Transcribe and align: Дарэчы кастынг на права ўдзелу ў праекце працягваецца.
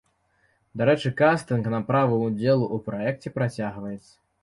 Дарэчы 0.81 1.11
кастынг 1.19 1.69
на 1.75 1.83
права 1.91 2.19
ўдзелу 2.25 2.65
ў 2.75 2.91
праекце 2.91 3.37
працягваецца. 3.41 4.15